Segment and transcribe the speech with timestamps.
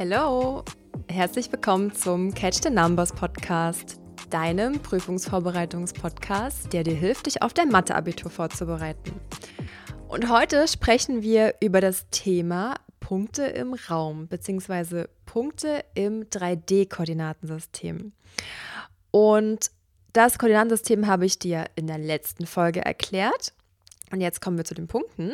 [0.00, 0.62] Hello!
[1.08, 3.98] Herzlich willkommen zum Catch the Numbers Podcast,
[4.30, 9.20] deinem Prüfungsvorbereitungspodcast, der dir hilft, dich auf dein Mathe-Abitur vorzubereiten.
[10.06, 15.06] Und heute sprechen wir über das Thema Punkte im Raum bzw.
[15.26, 18.12] Punkte im 3D-Koordinatensystem.
[19.10, 19.72] Und
[20.12, 23.52] das Koordinatensystem habe ich dir in der letzten Folge erklärt.
[24.12, 25.32] Und jetzt kommen wir zu den Punkten.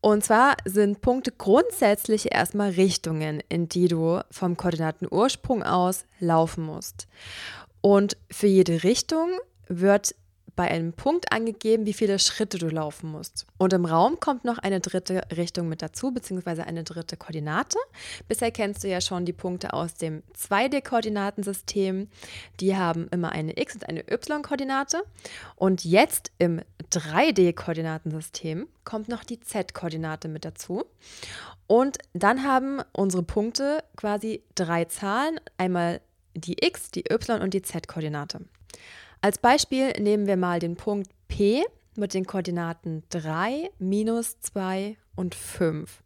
[0.00, 7.08] Und zwar sind Punkte grundsätzlich erstmal Richtungen, in die du vom Koordinatenursprung aus laufen musst.
[7.80, 9.30] Und für jede Richtung
[9.68, 10.14] wird
[10.58, 13.46] bei einem Punkt angegeben, wie viele Schritte du laufen musst.
[13.58, 17.78] Und im Raum kommt noch eine dritte Richtung mit dazu, beziehungsweise eine dritte Koordinate.
[18.26, 22.08] Bisher kennst du ja schon die Punkte aus dem 2D-Koordinatensystem.
[22.58, 25.04] Die haben immer eine X- und eine Y-Koordinate.
[25.54, 30.86] Und jetzt im 3D-Koordinatensystem kommt noch die Z-Koordinate mit dazu.
[31.68, 36.00] Und dann haben unsere Punkte quasi drei Zahlen, einmal
[36.34, 38.40] die X, die Y und die Z-Koordinate.
[39.20, 41.64] Als Beispiel nehmen wir mal den Punkt P
[41.96, 46.02] mit den Koordinaten 3, minus 2 und 5.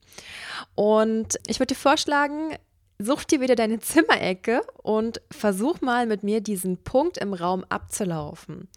[0.74, 2.56] Und ich würde dir vorschlagen,
[2.98, 8.68] such dir wieder deine Zimmerecke und versuch mal mit mir diesen Punkt im Raum abzulaufen.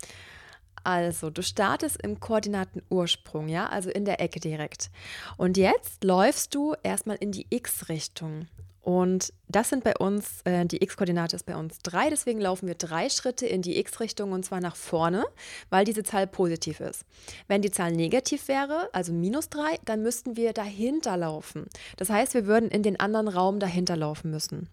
[0.86, 4.91] Also, du startest im Koordinatenursprung, ja, also in der Ecke direkt.
[5.36, 8.45] Und jetzt läufst du erstmal in die x-Richtung.
[8.81, 12.75] Und das sind bei uns, äh, die x-Koordinate ist bei uns drei, deswegen laufen wir
[12.75, 15.25] drei Schritte in die x-Richtung und zwar nach vorne,
[15.72, 17.03] weil diese Zahl positiv ist.
[17.47, 21.66] Wenn die Zahl negativ wäre, also minus drei, dann müssten wir dahinter laufen.
[21.97, 24.69] Das heißt, wir würden in den anderen Raum dahinter laufen müssen.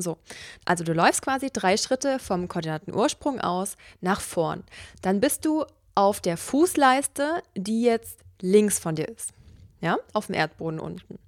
[0.00, 0.18] So,
[0.64, 4.64] also du läufst quasi drei Schritte vom Koordinatenursprung aus nach vorn.
[5.02, 5.64] Dann bist du
[5.94, 9.32] auf der Fußleiste, die jetzt links von dir ist.
[9.80, 11.18] Ja, auf dem Erdboden unten.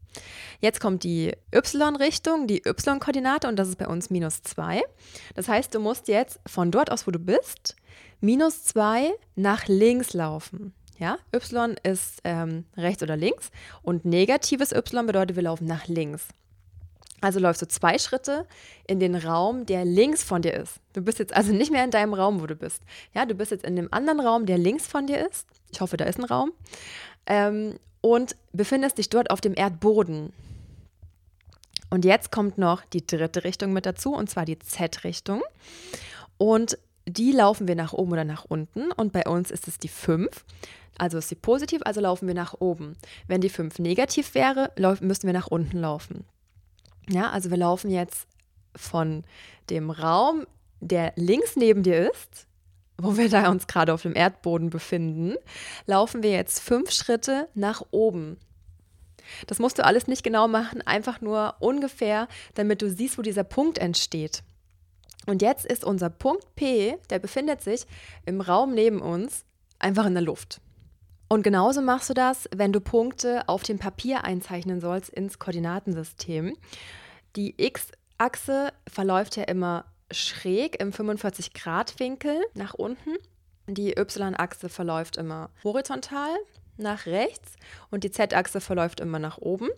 [0.61, 4.83] Jetzt kommt die y-Richtung, die y-Koordinate und das ist bei uns minus 2.
[5.35, 7.77] Das heißt, du musst jetzt von dort aus, wo du bist,
[8.21, 10.73] minus 2 nach links laufen.
[10.99, 13.51] Ja, y ist ähm, rechts oder links
[13.83, 16.29] und negatives y bedeutet, wir laufen nach links.
[17.21, 18.47] Also läufst du zwei Schritte
[18.87, 20.81] in den Raum, der links von dir ist.
[20.93, 22.83] Du bist jetzt also nicht mehr in deinem Raum, wo du bist.
[23.15, 25.47] Ja, du bist jetzt in dem anderen Raum, der links von dir ist.
[25.71, 26.53] Ich hoffe, da ist ein Raum.
[27.27, 30.33] Ähm, und befindest dich dort auf dem Erdboden.
[31.91, 35.43] Und jetzt kommt noch die dritte Richtung mit dazu, und zwar die Z-Richtung.
[36.37, 38.93] Und die laufen wir nach oben oder nach unten.
[38.93, 40.45] Und bei uns ist es die 5.
[40.99, 42.97] Also ist sie positiv, also laufen wir nach oben.
[43.29, 46.25] Wenn die 5 negativ wäre, müssen wir nach unten laufen.
[47.09, 48.27] Ja, also wir laufen jetzt
[48.75, 49.25] von
[49.71, 50.47] dem Raum,
[50.81, 52.47] der links neben dir ist,
[52.99, 55.35] wo wir da uns gerade auf dem Erdboden befinden,
[55.87, 58.39] laufen wir jetzt fünf Schritte nach oben.
[59.47, 63.45] Das musst du alles nicht genau machen, einfach nur ungefähr, damit du siehst, wo dieser
[63.45, 64.43] Punkt entsteht.
[65.27, 67.87] Und jetzt ist unser Punkt P, der befindet sich
[68.25, 69.45] im Raum neben uns,
[69.79, 70.61] einfach in der Luft.
[71.29, 76.57] Und genauso machst du das, wenn du Punkte auf dem Papier einzeichnen sollst ins Koordinatensystem.
[77.35, 83.17] Die x-Achse verläuft ja immer schräg im 45-Grad-Winkel nach unten.
[83.67, 86.37] Die y-Achse verläuft immer horizontal
[86.77, 87.57] nach rechts
[87.91, 89.69] und die z-Achse verläuft immer nach oben.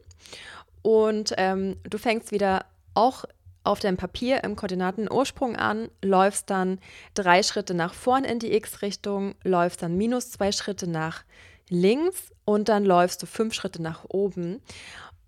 [0.82, 3.24] Und ähm, du fängst wieder auch
[3.68, 6.78] auf deinem Papier im Koordinatenursprung an, läufst dann
[7.14, 11.24] drei Schritte nach vorn in die x-Richtung, läufst dann minus zwei Schritte nach
[11.68, 14.62] links und dann läufst du fünf Schritte nach oben.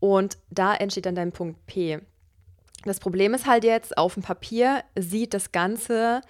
[0.00, 2.00] Und da entsteht dann dein Punkt P.
[2.84, 6.22] Das Problem ist halt jetzt, auf dem Papier sieht das Ganze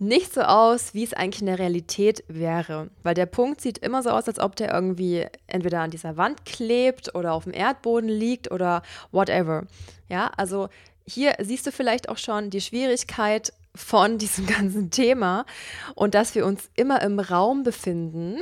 [0.00, 2.90] nicht so aus, wie es eigentlich in der Realität wäre.
[3.02, 6.44] Weil der Punkt sieht immer so aus, als ob der irgendwie entweder an dieser Wand
[6.44, 9.66] klebt oder auf dem Erdboden liegt oder whatever.
[10.08, 10.68] Ja, also
[11.08, 15.46] hier siehst du vielleicht auch schon die Schwierigkeit von diesem ganzen Thema
[15.94, 18.40] und dass wir uns immer im Raum befinden.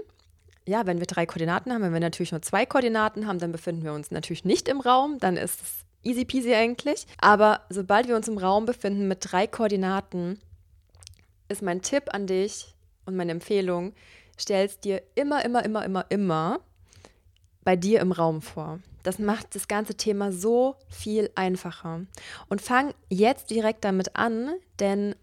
[0.67, 3.85] Ja, wenn wir drei Koordinaten haben, wenn wir natürlich nur zwei Koordinaten haben, dann befinden
[3.85, 7.07] wir uns natürlich nicht im Raum, dann ist es easy peasy eigentlich.
[7.19, 10.41] Aber sobald wir uns im Raum befinden mit drei Koordinaten,
[11.49, 12.75] ist mein Tipp an dich
[13.05, 13.95] und meine Empfehlung,
[14.39, 16.61] stellst dir immer, immer, immer, immer, immer
[17.67, 18.79] bei dir im Raum vor.
[19.03, 22.03] Das macht das ganze Thema so viel einfacher.
[22.49, 25.17] Und fang jetzt direkt damit an, denn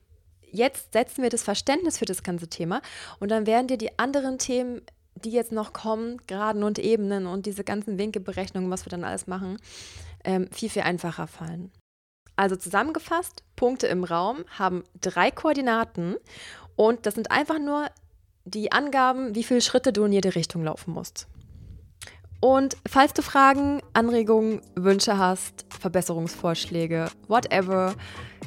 [0.52, 2.82] jetzt setzen wir das Verständnis für das ganze Thema
[3.22, 4.82] und dann werden dir die anderen Themen,
[5.16, 9.26] die jetzt noch kommen, Graden und Ebenen und diese ganzen Winkelberechnungen, was wir dann alles
[9.26, 9.58] machen,
[10.26, 11.72] ähm, viel, viel einfacher fallen.
[12.36, 16.18] Also zusammengefasst, Punkte im Raum haben drei Koordinaten
[16.76, 17.88] und das sind einfach nur
[18.44, 21.28] die Angaben, wie viele Schritte du in jede Richtung laufen musst.
[22.44, 27.96] Und falls du Fragen, Anregungen, Wünsche hast, Verbesserungsvorschläge, whatever,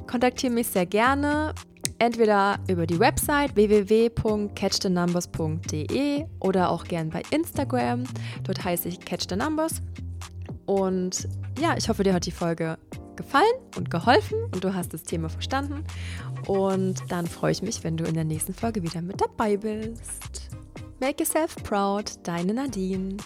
[0.07, 1.55] kontaktiere mich sehr gerne.
[1.99, 8.05] Entweder über die Website www.catchthenumbers.de oder auch gern bei Instagram.
[8.45, 9.81] Dort heiße ich Catch the Numbers.
[10.67, 11.27] Und
[11.59, 12.77] ja, ich hoffe, dir hat die Folge
[13.17, 13.47] gefallen
[13.79, 15.85] und geholfen und du hast das Thema verstanden.
[16.47, 20.51] Und dann freue ich mich, wenn du in der nächsten Folge wieder mit dabei bist.
[21.01, 23.17] Make yourself proud, deine Nadine.